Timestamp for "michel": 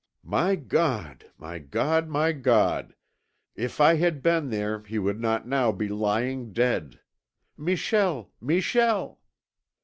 7.55-8.31, 8.41-9.19